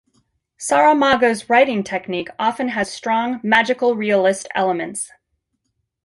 [0.59, 5.11] Saramago's writing technique often has strong magical-realist elements.